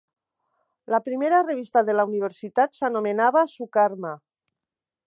La 0.93 0.99
primera 1.09 1.41
revista 1.49 1.85
de 1.91 1.97
la 1.99 2.07
universitat 2.13 2.77
s'anomenava 2.79 3.47
"Sukarma". 3.57 4.17